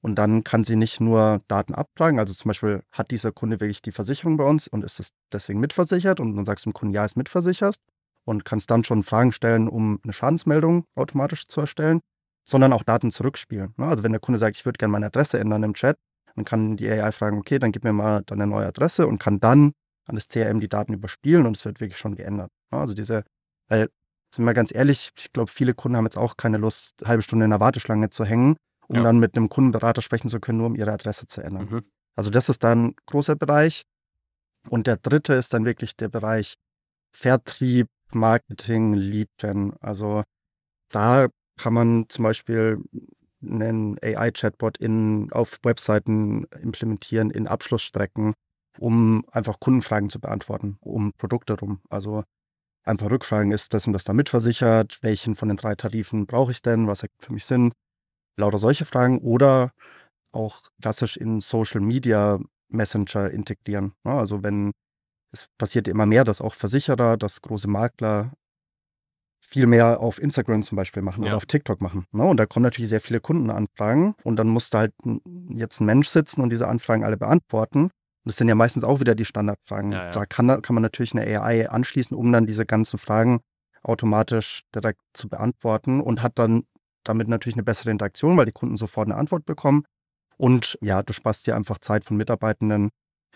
[0.00, 3.80] Und dann kann sie nicht nur Daten abfragen, also zum Beispiel hat dieser Kunde wirklich
[3.80, 6.94] die Versicherung bei uns und ist es deswegen mitversichert und dann sagst du dem Kunden,
[6.94, 7.76] ja, ist mitversichert
[8.26, 12.00] und kannst dann schon Fragen stellen, um eine Schadensmeldung automatisch zu erstellen,
[12.44, 13.74] sondern auch Daten zurückspielen.
[13.76, 13.86] Ne?
[13.86, 15.96] Also wenn der Kunde sagt, ich würde gerne meine Adresse ändern im Chat,
[16.36, 19.40] dann kann die AI fragen, okay, dann gib mir mal deine neue Adresse und kann
[19.40, 19.72] dann
[20.06, 22.50] an das CRM die Daten überspielen und es wird wirklich schon geändert.
[22.70, 22.78] Ne?
[22.78, 23.24] Also diese,
[23.68, 23.88] weil,
[24.34, 27.22] sind wir ganz ehrlich, ich glaube, viele Kunden haben jetzt auch keine Lust, eine halbe
[27.22, 28.56] Stunde in der Warteschlange zu hängen
[28.88, 29.02] um ja.
[29.02, 31.68] dann mit einem Kundenberater sprechen zu können, nur um ihre Adresse zu ändern.
[31.70, 31.84] Mhm.
[32.16, 33.82] Also das ist dann ein großer Bereich.
[34.68, 36.54] Und der dritte ist dann wirklich der Bereich
[37.12, 39.74] Vertrieb, Marketing, Lead Gen.
[39.80, 40.22] Also
[40.90, 42.82] da kann man zum Beispiel
[43.42, 44.78] einen AI-Chatbot
[45.32, 48.32] auf Webseiten implementieren, in Abschlussstrecken,
[48.78, 51.80] um einfach Kundenfragen zu beantworten, um Produkte rum.
[51.90, 52.24] Also
[52.84, 54.98] einfach Rückfragen, ist das und das da mitversichert?
[55.02, 56.86] Welchen von den drei Tarifen brauche ich denn?
[56.86, 57.72] Was ergibt für mich Sinn?
[58.38, 59.72] Lauter solche Fragen oder
[60.32, 63.94] auch klassisch in Social Media Messenger integrieren.
[64.04, 64.12] Ne?
[64.12, 64.72] Also wenn
[65.32, 68.32] es passiert immer mehr, dass auch Versicherer, dass große Makler
[69.54, 71.28] viel mehr auf Instagram zum Beispiel machen ja.
[71.28, 72.06] oder auf TikTok machen.
[72.10, 72.24] Ne?
[72.24, 74.92] Und da kommen natürlich sehr viele Kundenanfragen und dann muss da halt
[75.50, 77.84] jetzt ein Mensch sitzen und diese Anfragen alle beantworten.
[77.84, 77.90] Und
[78.24, 79.92] das sind ja meistens auch wieder die Standardfragen.
[79.92, 80.10] Ja, ja.
[80.10, 83.42] Da kann, kann man natürlich eine AI anschließen, um dann diese ganzen Fragen
[83.84, 86.64] automatisch direkt zu beantworten und hat dann
[87.04, 89.84] damit natürlich eine bessere Interaktion, weil die Kunden sofort eine Antwort bekommen.
[90.36, 92.90] Und ja, du sparst dir einfach Zeit von Mitarbeitenden,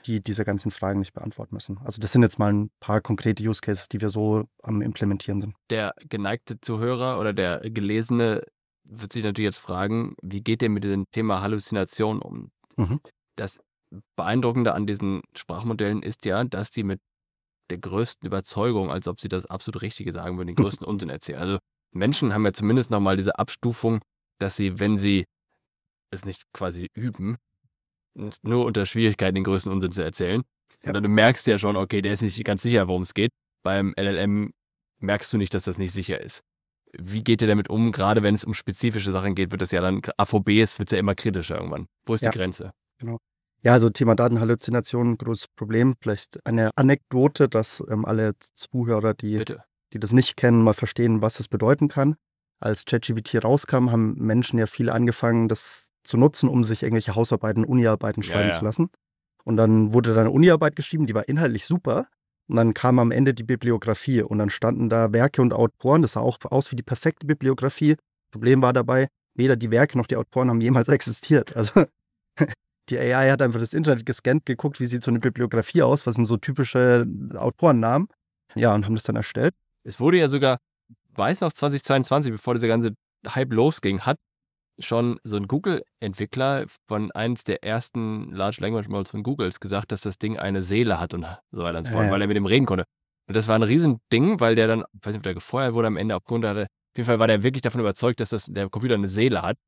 [0.06, 1.78] die diese ganzen Fragen nicht beantworten müssen.
[1.84, 5.40] Also das sind jetzt mal ein paar konkrete Use Cases, die wir so am Implementieren
[5.40, 5.54] sind.
[5.70, 8.42] Der geneigte Zuhörer oder der Gelesene
[8.84, 12.50] wird sich natürlich jetzt fragen, wie geht ihr mit dem Thema Halluzination um?
[12.76, 13.00] Mhm.
[13.37, 13.58] Das
[14.16, 17.00] Beeindruckende an diesen Sprachmodellen ist ja, dass die mit
[17.70, 21.40] der größten Überzeugung, als ob sie das absolut Richtige sagen würden, den größten Unsinn erzählen.
[21.40, 21.58] Also
[21.92, 24.00] Menschen haben ja zumindest nochmal diese Abstufung,
[24.38, 25.24] dass sie, wenn sie
[26.11, 27.37] es nicht quasi üben,
[28.42, 30.42] nur unter Schwierigkeiten den größten Unsinn zu erzählen.
[30.83, 30.87] Ja.
[30.87, 33.31] Sondern du merkst ja schon, okay, der ist nicht ganz sicher, worum es geht.
[33.62, 34.52] Beim LLM
[34.98, 36.42] merkst du nicht, dass das nicht sicher ist.
[36.92, 37.92] Wie geht ihr damit um?
[37.92, 41.14] Gerade wenn es um spezifische Sachen geht, wird das ja dann, AVBs wird ja immer
[41.14, 41.87] kritischer irgendwann.
[42.07, 42.72] Wo ist ja, die Grenze?
[42.98, 43.18] Genau.
[43.62, 45.94] Ja, also Thema Datenhalluzination, großes Problem.
[46.00, 51.22] Vielleicht eine Anekdote, dass ähm, alle Zuhörer, die Bitte die das nicht kennen, mal verstehen,
[51.22, 52.16] was das bedeuten kann.
[52.61, 57.64] Als ChatGPT rauskam, haben Menschen ja viele angefangen, das zu nutzen, um sich irgendwelche Hausarbeiten,
[57.64, 58.58] Uniarbeiten schreiben ja, ja.
[58.58, 58.88] zu lassen.
[59.44, 62.08] Und dann wurde da eine Uniarbeit geschrieben, die war inhaltlich super.
[62.48, 66.00] Und dann kam am Ende die Bibliografie und dann standen da Werke und Autoren.
[66.00, 67.96] Das sah auch aus wie die perfekte Bibliografie.
[68.30, 71.54] Problem war dabei, weder die Werke noch die Autoren haben jemals existiert.
[71.54, 71.84] Also
[72.88, 76.14] die AI hat einfach das Internet gescannt, geguckt, wie sieht so eine Bibliografie aus, was
[76.14, 78.08] sind so typische Autorennamen.
[78.54, 79.54] Ja, und haben das dann erstellt.
[79.84, 80.56] Es wurde ja sogar,
[81.14, 82.94] weiß noch 2022, bevor dieser ganze
[83.26, 84.16] Hype losging, hat
[84.78, 90.02] schon so ein Google-Entwickler von eins der ersten Large Language Models von Googles gesagt, dass
[90.02, 92.10] das Ding eine Seele hat und so weiter und so fort, ja.
[92.10, 92.84] weil er mit dem reden konnte.
[93.26, 95.88] Und das war ein Riesending, weil der dann, ich weiß nicht, ob der gefeuert wurde
[95.88, 96.62] am Ende aufgrund hatte.
[96.62, 99.58] Auf jeden Fall war der wirklich davon überzeugt, dass das, der Computer eine Seele hat.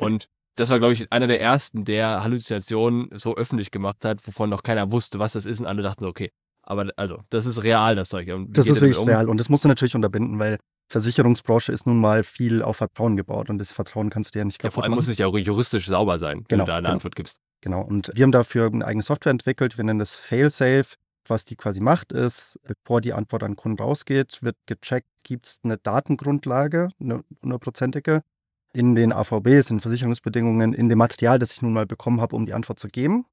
[0.00, 4.50] Und das war, glaube ich, einer der ersten, der Halluzinationen so öffentlich gemacht hat, wovon
[4.50, 5.60] noch keiner wusste, was das ist.
[5.60, 6.30] Und alle dachten so, okay,
[6.62, 8.28] aber also, das ist real, das Zeug.
[8.48, 9.08] das ist wirklich um?
[9.08, 13.16] real und das musst du natürlich unterbinden, weil Versicherungsbranche ist nun mal viel auf Vertrauen
[13.16, 14.98] gebaut und das Vertrauen kannst du dir ja nicht kaputt ja, vor allem machen.
[14.98, 16.94] muss es ja auch juristisch sauber sein, genau, wenn du da eine genau.
[16.94, 17.38] Antwort gibst.
[17.60, 20.96] Genau, und wir haben dafür eine eigene Software entwickelt, wir nennen das Failsafe.
[21.26, 25.46] Was die quasi macht, ist, bevor die Antwort an den Kunden rausgeht, wird gecheckt, gibt
[25.46, 28.20] es eine Datengrundlage, eine hundertprozentige,
[28.74, 32.44] in den AVBs, in Versicherungsbedingungen, in dem Material, das ich nun mal bekommen habe, um
[32.44, 33.24] die Antwort zu geben.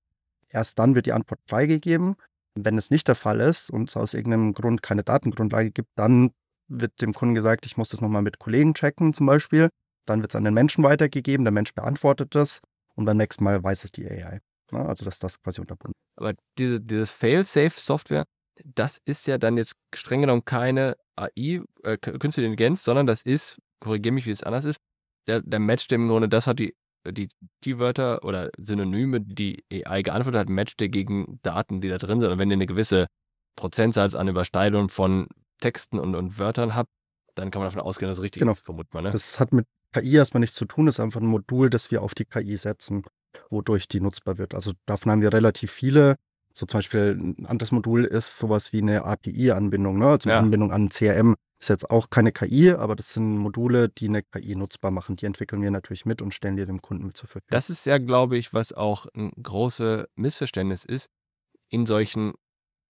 [0.47, 2.15] Erst dann wird die Antwort freigegeben
[2.55, 6.31] wenn es nicht der Fall ist und es aus irgendeinem Grund keine Datengrundlage gibt, dann
[6.71, 9.69] wird dem Kunden gesagt, ich muss das nochmal mit Kollegen checken zum Beispiel.
[10.05, 12.61] Dann wird es an den Menschen weitergegeben, der Mensch beantwortet das
[12.95, 14.39] und beim nächsten Mal weiß es die AI.
[14.71, 15.93] Ja, also dass das quasi unterbunden.
[16.15, 18.25] Aber diese, diese Fail-Safe-Software,
[18.63, 23.57] das ist ja dann jetzt streng genommen keine AI, äh, künstliche Intelligenz, sondern das ist,
[23.79, 24.79] korrigiere mich, wie es anders ist,
[25.27, 26.73] der, der matcht im Grunde, das hat die
[27.07, 27.29] die
[27.63, 32.31] Keywörter oder Synonyme, die AI geantwortet hat, matchte gegen Daten, die da drin sind.
[32.31, 33.07] Und wenn ihr eine gewisse
[33.55, 35.27] Prozentsatz an Überschneidung von
[35.61, 36.89] Texten und, und Wörtern habt,
[37.35, 38.51] dann kann man davon ausgehen, dass es richtig genau.
[38.51, 39.05] ist, vermutet man.
[39.05, 39.11] Ne?
[39.11, 42.01] Das hat mit KI erstmal nichts zu tun, das ist einfach ein Modul, das wir
[42.01, 43.03] auf die KI setzen,
[43.49, 44.53] wodurch die nutzbar wird.
[44.53, 46.15] Also davon haben wir relativ viele.
[46.53, 50.07] So zum Beispiel ein anderes Modul ist sowas wie eine API-Anbindung, ne?
[50.07, 50.39] also eine ja.
[50.39, 51.35] Anbindung an CRM.
[51.59, 55.15] Ist jetzt auch keine KI, aber das sind Module, die eine KI nutzbar machen.
[55.15, 57.49] Die entwickeln wir natürlich mit und stellen die dem Kunden mit zur Verfügung.
[57.51, 61.09] Das ist ja, glaube ich, was auch ein großes Missverständnis ist.
[61.69, 62.33] In solchen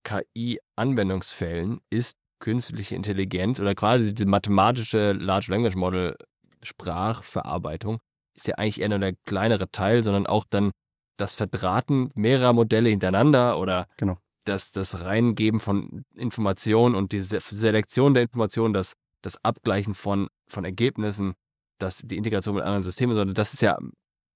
[0.03, 6.17] KI-Anwendungsfällen ist künstliche Intelligenz oder quasi die mathematische Large Language Model
[6.61, 7.99] Sprachverarbeitung
[8.35, 10.71] ist ja eigentlich eher nur der kleinere Teil, sondern auch dann
[11.17, 14.17] das Verdrahten mehrerer Modelle hintereinander oder genau.
[14.45, 20.65] das, das Reingeben von Informationen und die Selektion der Informationen, das, das Abgleichen von, von
[20.65, 21.33] Ergebnissen,
[21.77, 23.77] das, die Integration mit anderen Systemen, sondern das ist ja,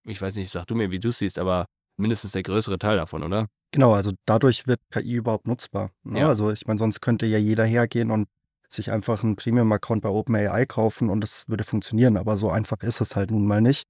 [0.03, 1.65] ich weiß nicht, sag du mir, wie du siehst, aber
[1.97, 3.47] mindestens der größere Teil davon, oder?
[3.71, 5.91] Genau, also dadurch wird KI überhaupt nutzbar.
[6.03, 6.21] Ne?
[6.21, 6.27] Ja.
[6.27, 8.27] Also ich meine, sonst könnte ja jeder hergehen und
[8.69, 12.17] sich einfach einen Premium-Account bei OpenAI kaufen und es würde funktionieren.
[12.17, 13.88] Aber so einfach ist es halt nun mal nicht.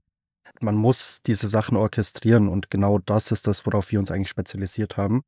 [0.62, 4.98] Man muss diese Sachen orchestrieren und genau das ist das, worauf wir uns eigentlich spezialisiert
[4.98, 5.22] haben.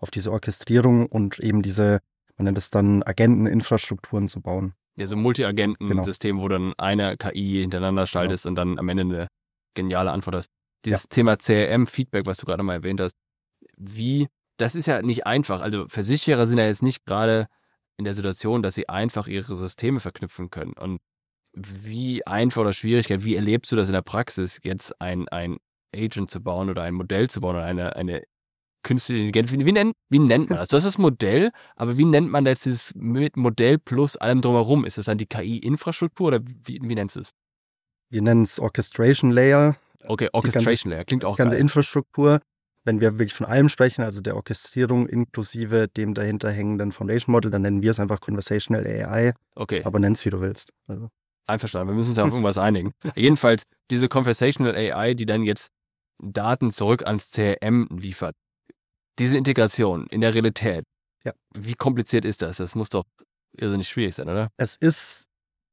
[0.00, 2.00] Auf diese Orchestrierung und eben diese,
[2.36, 4.74] man nennt es dann Agenteninfrastrukturen zu bauen.
[4.96, 6.44] Ja, so Multi-Agenten-System, genau.
[6.44, 8.50] wo dann eine KI hintereinander schaltest genau.
[8.50, 9.28] und dann am Ende eine
[9.74, 10.50] geniale Antwort hast.
[10.86, 11.08] Dieses ja.
[11.10, 13.14] Thema CRM-Feedback, was du gerade mal erwähnt hast,
[13.76, 15.60] wie, das ist ja nicht einfach.
[15.60, 17.48] Also Versicherer sind ja jetzt nicht gerade
[17.98, 20.72] in der Situation, dass sie einfach ihre Systeme verknüpfen können.
[20.72, 20.98] Und
[21.54, 25.56] wie einfach oder Schwierigkeit, wie erlebst du das in der Praxis, jetzt ein, ein
[25.94, 28.22] Agent zu bauen oder ein Modell zu bauen oder eine, eine
[28.82, 29.52] künstliche Intelligenz?
[29.52, 30.68] Wie, wie, nennt, wie nennt man das?
[30.68, 34.84] Du hast das Modell, aber wie nennt man das dieses Modell plus allem drumherum?
[34.84, 37.30] Ist das dann die KI-Infrastruktur oder wie, wie nennst du es?
[38.10, 39.76] Wir nennen es Orchestration Layer.
[40.08, 41.60] Okay, Orchestration Layer, klingt auch Die ganze geil.
[41.60, 42.40] Infrastruktur
[42.86, 47.50] wenn wir wirklich von allem sprechen, also der Orchestrierung inklusive dem dahinter hängenden Foundation Model,
[47.50, 49.34] dann nennen wir es einfach Conversational AI.
[49.56, 49.82] Okay.
[49.84, 50.72] Aber nenn es, wie du willst.
[50.86, 51.08] Also.
[51.48, 52.92] Einverstanden, wir müssen uns ja auf irgendwas einigen.
[53.16, 55.70] Jedenfalls diese Conversational AI, die dann jetzt
[56.22, 58.36] Daten zurück ans CRM liefert.
[59.18, 60.84] Diese Integration in der Realität,
[61.24, 61.32] ja.
[61.54, 62.58] wie kompliziert ist das?
[62.58, 63.04] Das muss doch
[63.56, 64.48] irrsinnig schwierig sein, oder?
[64.56, 65.26] Es ist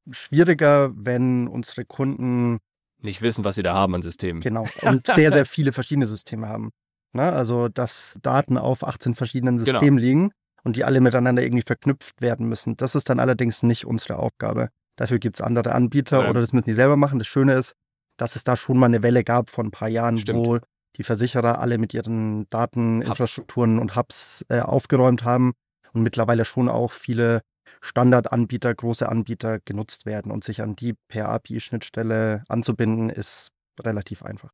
[0.09, 2.59] schwieriger, wenn unsere Kunden
[3.03, 4.41] nicht wissen, was sie da haben an Systemen.
[4.41, 4.67] Genau.
[4.81, 6.71] Und sehr, sehr viele verschiedene Systeme haben.
[7.13, 7.31] Ne?
[7.31, 9.79] Also, dass Daten auf 18 verschiedenen genau.
[9.79, 10.07] Systemen genau.
[10.07, 10.31] liegen
[10.63, 12.77] und die alle miteinander irgendwie verknüpft werden müssen.
[12.77, 14.69] Das ist dann allerdings nicht unsere Aufgabe.
[14.95, 16.29] Dafür gibt es andere Anbieter ja.
[16.29, 17.19] oder das müssen die selber machen.
[17.19, 17.75] Das Schöne ist,
[18.17, 20.39] dass es da schon mal eine Welle gab von ein paar Jahren, Stimmt.
[20.39, 20.59] wo
[20.95, 25.53] die Versicherer alle mit ihren Dateninfrastrukturen und Hubs äh, aufgeräumt haben
[25.93, 27.41] und mittlerweile schon auch viele
[27.83, 34.51] Standardanbieter, große Anbieter genutzt werden und sich an die per API-Schnittstelle anzubinden, ist relativ einfach.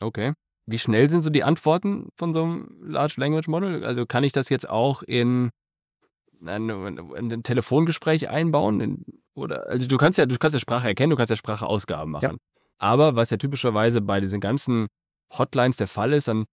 [0.00, 0.32] Okay.
[0.66, 3.84] Wie schnell sind so die Antworten von so einem Large Language Model?
[3.84, 5.50] Also kann ich das jetzt auch in
[6.44, 8.80] ein, in ein Telefongespräch einbauen?
[8.80, 12.10] In, oder, also du kannst ja, du kannst ja Sprache erkennen, du kannst ja Spracheausgaben
[12.10, 12.24] machen.
[12.24, 12.36] Ja.
[12.78, 14.88] Aber was ja typischerweise bei diesen ganzen
[15.32, 16.46] Hotlines der Fall ist, dann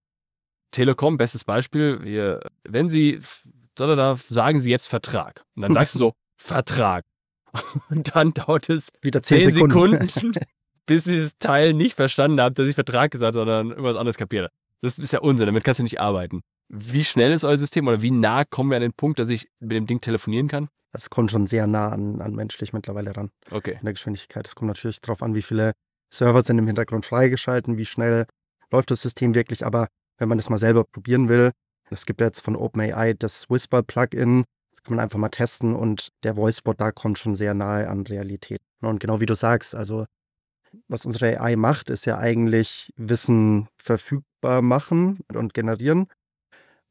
[0.70, 3.20] Telekom, bestes Beispiel, hier, wenn Sie,
[3.76, 5.44] da sagen Sie jetzt Vertrag.
[5.54, 7.04] Und dann sagst du so, Vertrag.
[7.88, 10.40] Und dann dauert es wieder zehn Sekunden, Sekunden
[10.86, 14.50] bis dieses Teil nicht verstanden habe, dass ich Vertrag gesagt habe, sondern irgendwas anderes kapiert
[14.82, 16.42] Das ist ja Unsinn, damit kannst du nicht arbeiten.
[16.68, 19.48] Wie schnell ist euer System oder wie nah kommen wir an den Punkt, dass ich
[19.60, 20.68] mit dem Ding telefonieren kann?
[20.92, 23.30] Das kommt schon sehr nah an, an menschlich mittlerweile ran.
[23.50, 23.72] Okay.
[23.72, 24.46] In der Geschwindigkeit.
[24.46, 25.72] Es kommt natürlich darauf an, wie viele
[26.12, 28.26] Server sind im Hintergrund freigeschalten, wie schnell
[28.70, 29.66] läuft das System wirklich.
[29.66, 31.50] Aber wenn man das mal selber probieren will,
[31.90, 34.44] es gibt jetzt von OpenAI das Whisper-Plugin.
[34.70, 38.02] Das kann man einfach mal testen und der Voicebot da kommt schon sehr nahe an
[38.06, 38.60] Realität.
[38.80, 40.04] Und genau wie du sagst, also
[40.88, 46.08] was unsere AI macht, ist ja eigentlich Wissen verfügbar machen und generieren.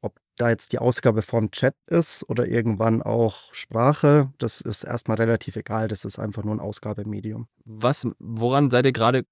[0.01, 5.57] Ob da jetzt die Ausgabeform Chat ist oder irgendwann auch Sprache, das ist erstmal relativ
[5.57, 5.89] egal.
[5.89, 7.47] Das ist einfach nur ein Ausgabemedium.
[7.65, 9.25] Was, woran seid ihr gerade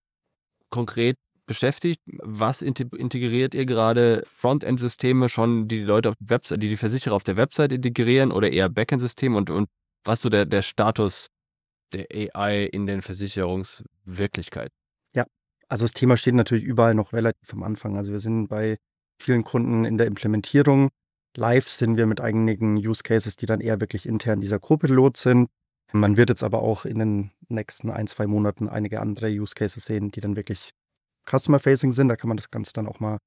[0.70, 1.18] konkret
[1.52, 2.02] beschäftigt?
[2.06, 4.24] Was integriert ihr gerade?
[4.26, 8.50] Frontend-Systeme schon, die die Leute auf Website, die die Versicherer auf der Website integrieren oder
[8.50, 9.68] eher Backend-Systeme und, und
[10.06, 11.28] was so der, der Status
[11.92, 14.74] der AI in den Versicherungswirklichkeiten?
[15.14, 15.26] Ja,
[15.68, 17.98] also das Thema steht natürlich überall noch relativ am Anfang.
[17.98, 18.78] Also wir sind bei
[19.22, 20.90] vielen Kunden in der Implementierung.
[21.36, 25.50] Live sind wir mit einigen Use Cases, die dann eher wirklich intern dieser Co-Pilot sind.
[25.92, 29.84] Man wird jetzt aber auch in den nächsten ein, zwei Monaten einige andere Use Cases
[29.84, 30.72] sehen, die dann wirklich
[31.30, 32.10] Customer-Facing sind.
[32.10, 33.18] Da kann man das Ganze dann auch mal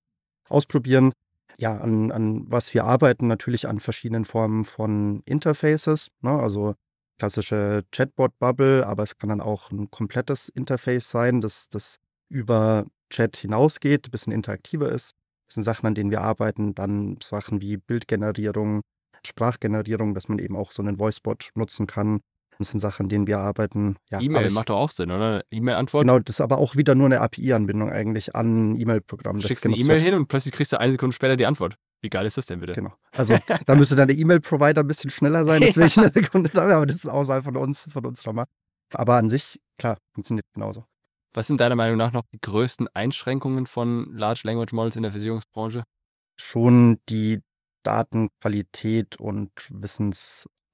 [0.48, 1.12] ausprobieren.
[1.58, 6.08] Ja, an, an was wir arbeiten, natürlich an verschiedenen Formen von Interfaces.
[6.20, 6.30] Ne?
[6.30, 6.74] Also
[7.18, 11.96] klassische Chatbot-Bubble, aber es kann dann auch ein komplettes Interface sein, das, das
[12.28, 15.12] über Chat hinausgeht, ein bisschen interaktiver ist.
[15.46, 16.74] Das sind Sachen, an denen wir arbeiten.
[16.74, 18.80] Dann Sachen wie Bildgenerierung,
[19.24, 22.20] Sprachgenerierung, dass man eben auch so einen Voicebot nutzen kann.
[22.58, 23.96] Das sind Sachen, an denen wir arbeiten.
[24.10, 25.42] Ja, E-Mail macht doch auch Sinn, oder?
[25.50, 26.04] E-Mail-Antwort?
[26.04, 29.40] Genau, das ist aber auch wieder nur eine API-Anbindung eigentlich an ein E-Mail-Programm.
[29.40, 31.76] Du schickst eine E-Mail hin und plötzlich kriegst du eine Sekunde später die Antwort.
[32.00, 32.74] Wie geil ist das denn bitte?
[32.74, 32.92] Genau.
[33.12, 33.36] Also
[33.66, 36.96] da müsste dann der E-Mail-Provider ein bisschen schneller sein, ich in der Sekunde aber das
[36.96, 38.46] ist außerhalb von uns, von uns nochmal.
[38.92, 40.84] Aber an sich, klar, funktioniert genauso.
[41.32, 45.12] Was sind deiner Meinung nach noch die größten Einschränkungen von Large Language Models in der
[45.12, 45.82] Versicherungsbranche?
[46.36, 47.40] Schon die
[47.82, 49.50] Datenqualität und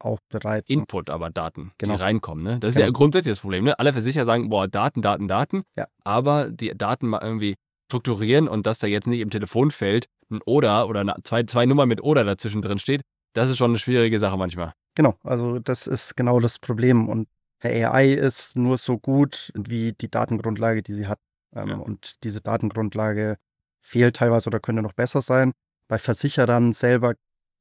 [0.04, 0.66] Wissensaufbereitung.
[0.78, 1.96] Input, aber Daten, Genau.
[1.96, 2.44] die reinkommen.
[2.44, 2.58] Ne?
[2.60, 2.86] Das ist Genau.
[2.86, 3.64] ja grundsätzlich das Problem.
[3.64, 3.78] Ne?
[3.78, 5.62] Alle Versicherer sagen, boah, Daten, Daten, Daten.
[5.76, 5.86] Ja.
[6.04, 7.56] Aber die Daten mal irgendwie
[7.90, 11.88] strukturieren und dass da jetzt nicht im Telefonfeld ein Oder oder eine, zwei, zwei Nummern
[11.88, 14.72] mit Oder dazwischen drin steht, das ist schon eine schwierige Sache manchmal.
[14.94, 17.08] Genau, also das ist genau das Problem.
[17.08, 17.28] Und
[17.62, 21.18] der AI ist nur so gut wie die Datengrundlage, die sie hat.
[21.54, 21.76] Ähm, Ja.
[21.78, 23.36] Und diese Datengrundlage
[23.82, 25.52] fehlt teilweise oder könnte noch besser sein.
[25.88, 27.14] Bei Versicherern selber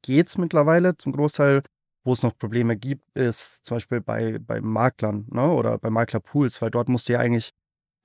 [0.04, 1.64] geht's mittlerweile zum Großteil.
[2.04, 5.52] Wo es noch Probleme gibt, ist zum Beispiel bei, bei Maklern ne?
[5.52, 7.52] oder bei Maklerpools, weil dort musst du ja eigentlich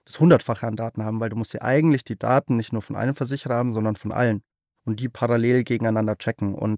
[0.04, 2.96] das Hundertfache an Daten haben, weil du musst ja eigentlich die Daten nicht nur von
[2.96, 4.42] einem Versicherer haben, sondern von allen
[4.85, 6.54] und die parallel gegeneinander checken.
[6.54, 6.76] Und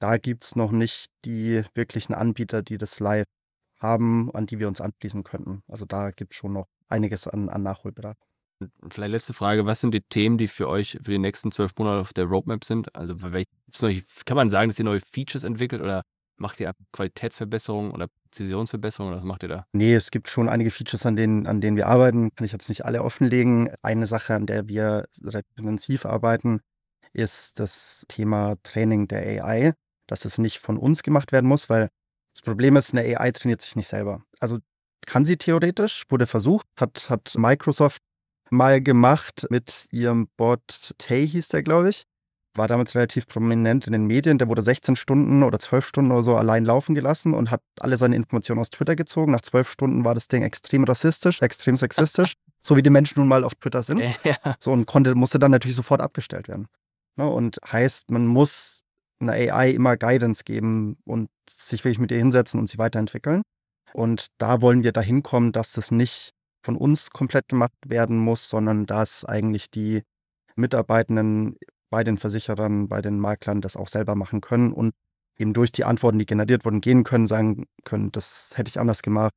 [0.00, 3.26] da gibt's noch nicht die wirklichen Anbieter, die das live
[3.78, 5.62] haben, an die wir uns anschließen könnten.
[5.68, 8.16] Also da gibt's schon noch einiges an, an Nachholbedarf.
[8.90, 12.00] Vielleicht letzte Frage, was sind die Themen, die für euch für die nächsten zwölf Monate
[12.00, 12.94] auf der Roadmap sind?
[12.94, 13.50] Also welche,
[14.24, 16.02] kann man sagen, dass ihr neue Features entwickelt oder
[16.36, 19.16] macht ihr Qualitätsverbesserungen oder Präzisionsverbesserungen?
[19.16, 19.66] Was macht ihr da?
[19.72, 22.34] Nee, es gibt schon einige Features, an denen, an denen wir arbeiten.
[22.34, 23.70] Kann ich jetzt nicht alle offenlegen.
[23.82, 25.06] Eine Sache, an der wir
[25.56, 26.60] intensiv arbeiten,
[27.12, 29.74] ist das Thema Training der AI,
[30.06, 31.88] dass es nicht von uns gemacht werden muss, weil
[32.32, 34.22] das Problem ist, eine AI trainiert sich nicht selber.
[34.40, 34.58] Also
[35.06, 38.02] kann sie theoretisch, wurde versucht, hat, hat Microsoft
[38.50, 42.04] mal gemacht mit ihrem Bot Tay hieß der, glaube ich.
[42.54, 44.36] War damals relativ prominent in den Medien.
[44.38, 47.96] Der wurde 16 Stunden oder 12 Stunden oder so allein laufen gelassen und hat alle
[47.96, 49.32] seine Informationen aus Twitter gezogen.
[49.32, 53.28] Nach 12 Stunden war das Ding extrem rassistisch, extrem sexistisch, so wie die Menschen nun
[53.28, 54.02] mal auf Twitter sind.
[54.24, 54.36] Ja.
[54.58, 56.66] So und konnte, musste dann natürlich sofort abgestellt werden.
[57.16, 58.80] Ne, und heißt, man muss
[59.20, 63.42] einer AI immer Guidance geben und sich wirklich mit ihr hinsetzen und sie weiterentwickeln.
[63.94, 66.32] Und da wollen wir dahin kommen, dass das nicht
[66.64, 70.02] von uns komplett gemacht werden muss, sondern dass eigentlich die
[70.54, 71.56] Mitarbeitenden
[71.92, 74.94] bei den Versicherern, bei den Maklern das auch selber machen können und
[75.38, 79.02] eben durch die Antworten, die generiert wurden, gehen können, sagen können, das hätte ich anders
[79.02, 79.32] gemacht.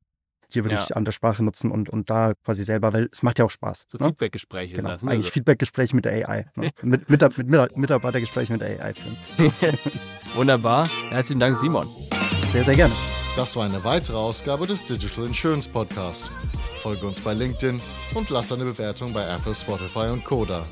[0.48, 0.84] Hier würde Ja.
[0.84, 3.84] ich andere Sprache nutzen und, und da quasi selber, weil es macht ja auch Spaß.
[3.88, 4.06] So ne?
[4.06, 4.90] Feedbackgespräche Genau.
[4.90, 4.98] Ne?
[5.10, 6.46] eigentlich Feedbackgespräche mit der AI.
[6.54, 6.70] Ne?
[6.82, 9.16] mit, mit, mit, mit Mitarbeitergespräche mit der AI führen.
[10.34, 10.88] Wunderbar.
[11.10, 11.86] Herzlichen Dank, Simon.
[12.52, 12.94] Sehr, sehr gerne.
[13.36, 16.30] Das war eine weitere Ausgabe des Digital Insurance Podcast.
[16.80, 17.80] Folge uns bei LinkedIn
[18.14, 20.62] und lass eine Bewertung bei Apple, Spotify und Koda.